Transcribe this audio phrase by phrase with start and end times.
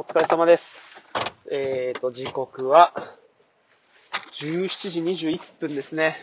[0.00, 0.62] お疲れ様です。
[1.52, 2.94] えーと、時刻は、
[4.40, 6.16] 17時21分ですね。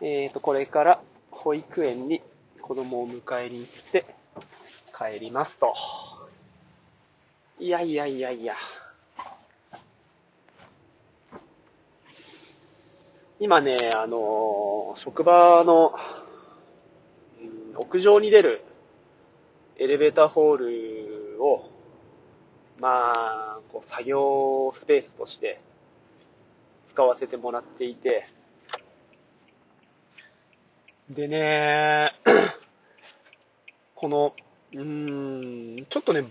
[0.00, 1.00] えーと、これから
[1.30, 2.20] 保育園に
[2.60, 4.04] 子供を迎えに行って
[4.92, 5.72] 帰りますと。
[7.60, 8.56] いやいやいやいや。
[13.38, 15.94] 今ね、あのー職場の、
[17.40, 18.64] うん屋上に出る
[19.76, 21.73] エレベーターホールを、
[22.84, 25.58] まあ、こう作業スペースとして
[26.92, 28.26] 使わせてもらっていて、
[31.08, 32.12] でね、
[33.96, 34.34] この、
[34.74, 36.26] うーん、ちょっとね、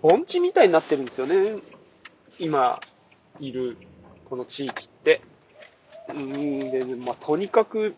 [0.00, 1.60] 盆地みたいになってるんですよね。
[2.38, 2.78] 今、
[3.40, 3.76] いる、
[4.30, 5.20] この地域って。
[6.10, 7.96] うーん、でね、まあ、とにかく、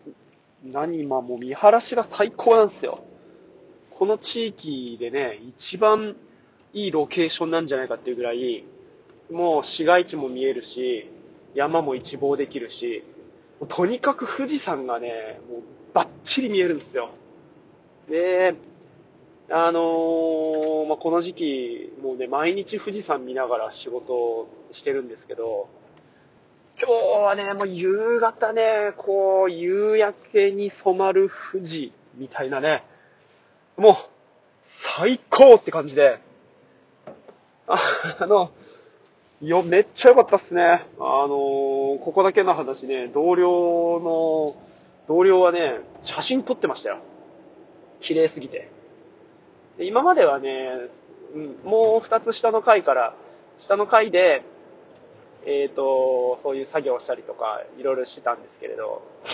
[0.63, 3.03] 何、今もう見晴らしが最高なんですよ。
[3.91, 6.15] この地域でね、一番
[6.73, 8.65] いいロケーションなんじゃないかっていうぐらい、
[9.31, 11.09] もう市街地も見えるし、
[11.53, 13.03] 山も一望できるし、
[13.69, 15.61] とにかく富士山がね、もう
[15.93, 17.11] バッチリ見えるんですよ。
[18.09, 18.55] で、
[19.49, 25.67] あのーまあ、この時期、もうね、毎日富士山見ながら仕事してるんですけど、
[26.79, 32.83] 今日はね、もう夕方ね、こう、夕焼けに染まる富士みたいなね、
[33.77, 33.95] もう、
[34.97, 36.19] 最高って感じで、
[37.73, 38.51] ああの、
[39.41, 40.61] よ、めっちゃ良かったっすね。
[40.99, 41.29] あの
[41.99, 44.55] ここだけの話ね、同僚の、
[45.07, 46.99] 同僚はね、写真撮ってましたよ。
[48.01, 48.69] 綺麗すぎて。
[49.79, 50.89] 今まではね、
[51.63, 53.15] もう二つ下の階から、
[53.59, 54.43] 下の階で、
[55.45, 59.31] えっ、と、そういう作業をしたりとか、いろいろしてたんですけれど、や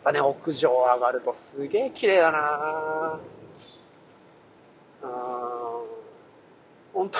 [0.00, 3.30] っぱね、屋上上がるとすげえ綺麗だなぁ。
[5.02, 7.18] あー本当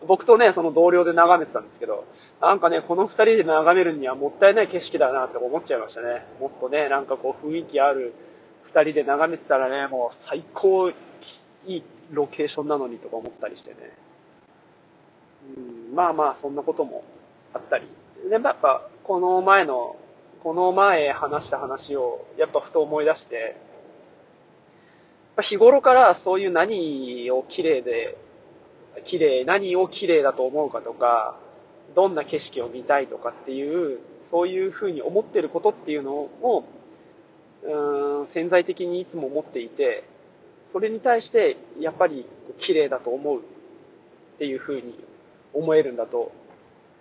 [0.06, 2.04] 僕とね、その同僚で眺めてたんですけど、
[2.40, 6.24] なんかね、この二人で眺めるにはもったいない景色だなって思っちゃいましたね。
[6.40, 8.14] もっとね、なんかこう雰囲気ある
[8.62, 10.94] 二人で眺めてたらね、もう最高い
[11.66, 11.82] い
[12.12, 13.76] ロケーションなのにとか思ったりしてね。
[15.56, 17.04] うん、まあまあ、そんなことも
[17.52, 17.86] あったり。
[18.30, 19.96] でもやっぱ、この前の、
[20.42, 23.56] この前話した話を、やっぱふと思い出して、
[25.42, 28.16] 日頃からそういう何を綺麗で、
[29.04, 31.38] 綺麗、何を綺麗だと思うかとか、
[31.94, 36.64] どんな景色を見たいとかっていう、そういうふうに思ってることっていうのを、
[37.62, 40.04] うーん、潜在的にいつも思っていて、
[40.72, 42.26] それに対して、やっぱり
[42.60, 43.42] 綺麗だと思うっ
[44.38, 44.98] ていうふうに
[45.54, 46.32] 思えるんだと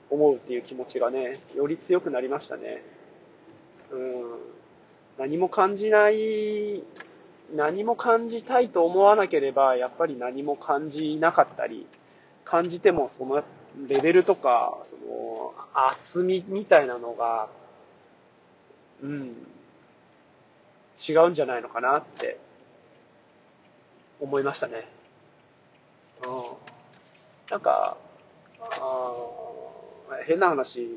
[0.09, 2.83] 思うっていう気持ちがね、より強くなりましたね。
[3.91, 4.23] うん、
[5.17, 6.83] 何も感じない、
[7.53, 11.87] 何も感じたいと思わなければ、やっぱり何も感じなかったり、
[12.43, 13.43] 感じてもその
[13.87, 17.49] レベルとか、その厚みみたいなのが、
[19.03, 19.47] うん、
[21.07, 22.39] 違うんじゃないのかなって
[24.19, 24.87] 思いましたね。
[26.25, 27.51] うん。
[27.51, 27.97] なんか、
[28.59, 29.13] あ
[30.25, 30.87] 変な話、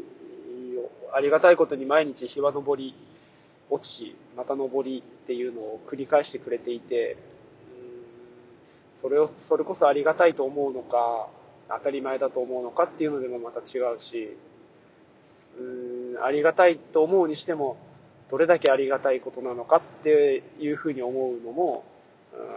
[1.12, 2.94] ありがたいことに毎日日は昇り、
[3.70, 7.16] 落ち、また昇りっていうのを繰り返してくれていて、
[9.02, 11.28] それを、それこそありがたいと思うのか、
[11.68, 14.36] 当たり前だと思うのかっていうのでもまた違うし、
[15.58, 17.76] うんありがたいと思うにしても、
[18.30, 21.84] どれだけありがたいことなのかっていうふうに思うのも、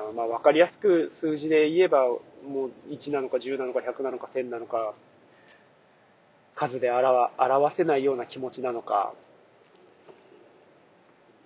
[0.09, 2.19] うんまあ、わかりやすく数字で言えば、も
[2.65, 4.93] う1なのか10なのか100なのか1000なのか、
[6.55, 9.13] 数で表せないような気持ちなのか、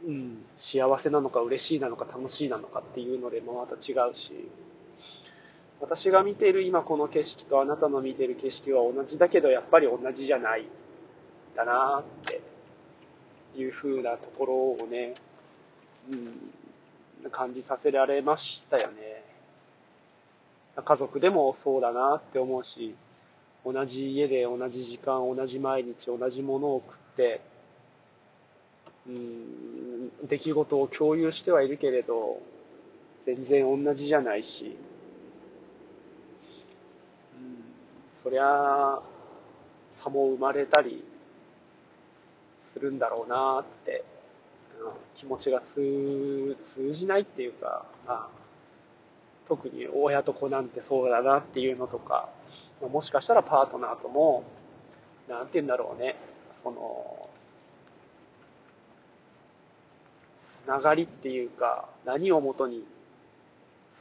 [0.05, 4.49] うん、幸せなのか嬉しいなのか楽しいなのかっていうのでもまた違うし、
[5.81, 10.67] 私が見ている今この景色とあなたの見ている景色は同じだけどやっぱり同じじゃない、
[11.55, 12.41] だなって
[13.59, 15.15] いう風なところをね、
[16.11, 16.15] う
[17.27, 19.23] ん、感じさせられましたよね。
[20.75, 22.95] 家族でもそうだなって思うし、
[23.65, 27.41] 同じ家で同じ時間、同じ毎日、同じものを食って、
[29.07, 32.41] うん、出来事を共有してはいるけれど、
[33.25, 34.77] 全然同じじゃないし、
[37.35, 37.63] うん、
[38.23, 38.99] そりゃ、
[40.03, 41.03] 差も生まれたり
[42.73, 44.15] するんだろうなって、うん
[45.17, 48.29] 気持ちが通通じないっていうか、まあ、
[49.47, 52.29] 特に親と子なんてそうだなっていうのとか、
[52.81, 54.43] もしかしたらパートナーとも、
[55.29, 56.17] なんて言うんだろうね、
[56.63, 57.24] その、
[60.65, 62.83] つながりっていうか、何をもとに、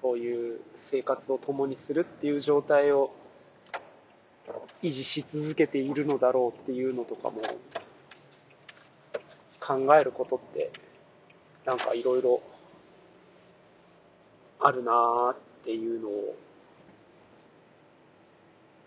[0.01, 3.11] そういう生活を共にするっていう状態を
[4.83, 7.43] 維持し続けているのだろうっていうのとかも
[9.61, 10.71] 考えることって
[11.65, 12.43] なんかいろいろ
[14.61, 16.37] あるなーっていうのを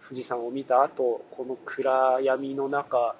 [0.07, 3.15] 富士山を見た後この暗闇の中、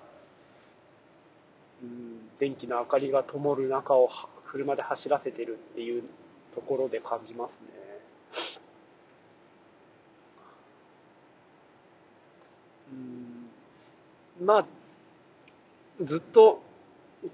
[1.82, 4.08] うん、電気の明かりが灯る中を
[4.58, 6.04] 車で走らせてるっていう
[6.56, 7.58] ところで感じますね。
[12.92, 14.66] うんまあ、
[16.04, 16.62] ずっと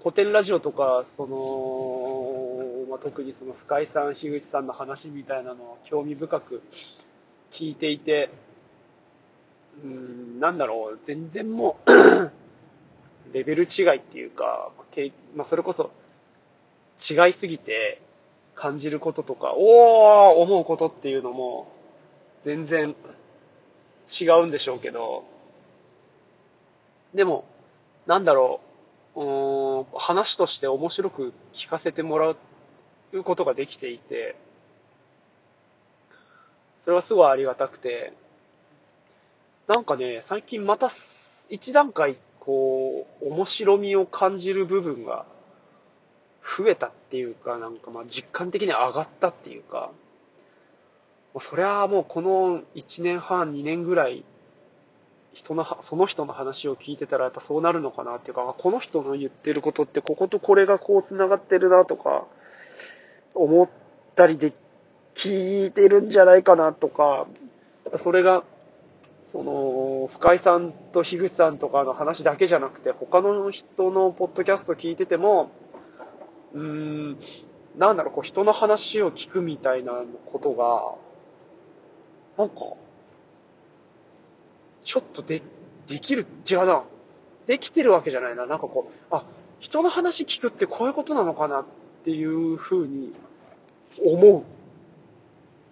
[0.02, 6.62] 古典ラジオとか、その、まあ、特にその深井さん、樋口さんの話みたいなのを興味深く
[7.52, 8.30] 聞いていて、
[9.82, 11.90] うん、なんだろう、全然もう
[13.32, 14.70] レベル違いっていうか、
[15.34, 15.90] まあ、それこそ
[17.00, 18.00] 違いすぎて
[18.54, 21.72] 感じることとか、おー思うことっていうのも
[22.44, 22.94] 全然
[24.20, 25.24] 違うんでしょうけど、
[27.14, 27.44] でも、
[28.06, 28.60] なんだろ
[29.14, 32.34] う、うん、話として面白く聞かせてもら
[33.12, 34.36] うことができていて、
[36.84, 38.12] それはすごいありがたくて、
[39.66, 40.92] なんかね、最近また
[41.48, 45.24] 一段階、こう、面白みを感じる部分が
[46.56, 49.90] 増えたっていうか、なんかまあ実感的に上がったっていうか、
[51.40, 54.24] そりゃもうこの1年半、2年ぐらい
[55.34, 62.26] 人の、その人の話を聞いてたらやっぱそうなるのかなっていうか、この人の言ってることってこことこれがこう繋がってるなとか、
[63.34, 63.68] 思っ
[64.14, 64.52] たりで
[65.16, 67.26] 聞いてるんじゃないかなとか、
[68.02, 68.44] それが、
[69.32, 75.50] その、深井さんと樋口さんとかの話だけじゃなくて、他の人のポッドキャスト聞いてても、
[76.54, 77.18] うーん、
[77.76, 79.92] なんだろう、こう人の話を聞くみたいな
[80.32, 80.94] ことが、
[82.38, 82.54] なんか、
[84.84, 85.42] ちょっとで、
[85.88, 86.84] できる、違うな。
[87.46, 88.46] できてるわけじゃないな。
[88.46, 89.24] なんかこう、あ、
[89.60, 91.64] 人の話聞くってこういうことなのかなっ
[92.04, 93.12] ていう風に
[94.02, 94.42] 思う。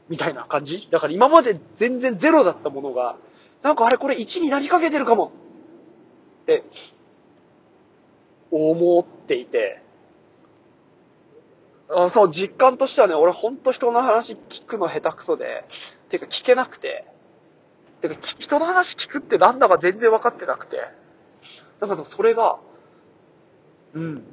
[0.08, 3.16] みたいな感じだから今まで全然ゼロだったものが、
[3.62, 5.32] なんかあれこれ1になりかけてるかも
[6.42, 6.64] って、
[8.50, 9.81] 思っていて、
[11.94, 15.64] あそう、実感としてはね、俺ほんと人の話聞くの下手くそで、
[16.10, 17.04] てか聞けなくて、
[18.00, 20.76] てか、人の話聞くってなんだか全然分かってなくて。
[21.80, 22.58] だからそれが、
[23.94, 24.24] うん。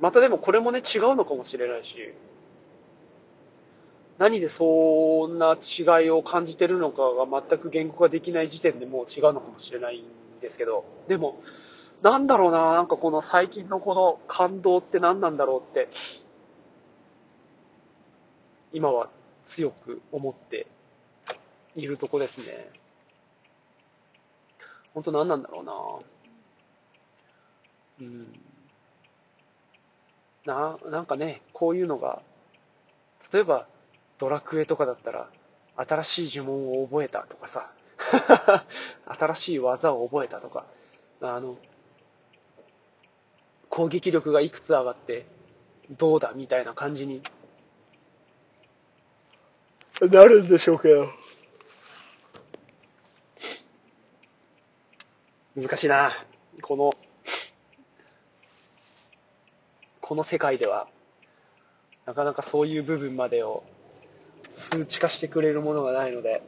[0.00, 1.88] またでもこれもね、違うのかもしれないし、
[4.18, 11.40] 何でそんな違いを感じてるのかが全く言語化できない時点でもう違うのかもしれないんですけど、でも、
[12.02, 15.88] なんだろうな、なんかこの最近のこの感動って何なんだろうって、
[18.72, 19.10] 今は
[19.54, 20.66] 強く思って
[21.74, 22.70] いるとこですね。
[24.94, 25.72] 本当何なんだろうな
[28.00, 28.32] うん。
[30.46, 32.22] な、なんかね、こういうのが、
[33.32, 33.66] 例えば、
[34.18, 35.28] ドラクエとかだったら、
[35.76, 37.72] 新しい呪文を覚えたとかさ、
[39.06, 40.64] 新しい技を覚えたとか、
[41.20, 41.58] あの、
[43.68, 45.26] 攻撃力がいくつ上がって、
[45.90, 47.22] どうだみたいな感じに
[50.02, 51.08] なるんでしょうけど。
[55.56, 56.12] 難しいな。
[56.60, 56.92] この、
[60.02, 60.86] この世界では、
[62.04, 63.64] なかなかそういう部分までを
[64.70, 66.42] 数値化してくれるものがないので、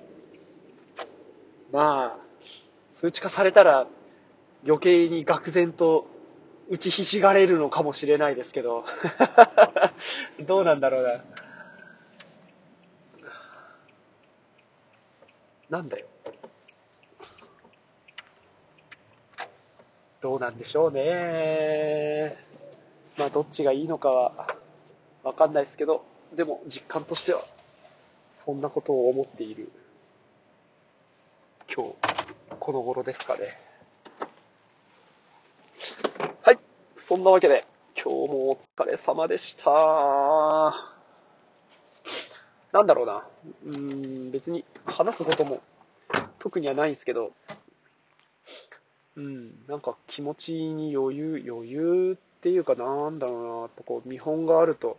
[1.73, 3.87] まあ、数値化されたら
[4.65, 6.07] 余計に愕然と
[6.71, 8.85] 打ちひしがれるのかもしれないですけど、
[10.47, 11.38] どうなんだろうな。
[15.71, 16.07] なんだよ。
[20.21, 22.37] どうなんでしょうね。
[23.17, 24.57] まあ、どっちがいいのかは、
[25.23, 27.45] わかんないですけど、でも、実感としては、
[28.45, 29.71] そんなことを思っている、
[31.75, 31.95] 今日、
[32.59, 33.59] この頃ですかね。
[36.43, 36.59] はい。
[37.07, 40.98] そんなわけで、今日もお疲れ様でした。
[42.73, 43.27] なんだろうな。
[43.65, 45.63] うん、別に話すことも
[46.39, 47.33] 特にはないんですけど、
[49.17, 54.99] うん、なんか気持ちに余裕、余裕っていうかなんだろうな、とこう見本があると、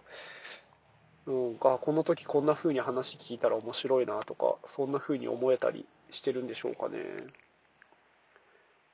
[1.25, 6.99] うん、あこの時こんな風に話聞いたら面白いなとか、そんな風に思えたりしてるんでしょうかね。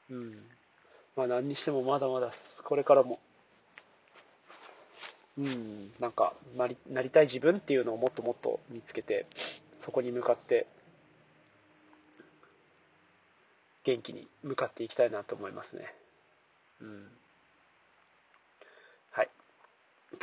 [0.10, 0.34] うん。
[1.15, 2.32] まあ何にしてもまだまだ
[2.65, 3.20] これからも
[5.38, 9.25] うん、なんかなり、なりたい自分っていうのをもっともっと見つけて、
[9.84, 10.68] そこに向かって、
[13.84, 15.94] 元気に向かっていきたいなと思いますね。
[16.82, 17.12] うん。
[19.12, 19.30] はい。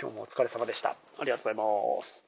[0.01, 0.97] 今日もお疲れ様でした。
[1.19, 2.22] ありがとうございます。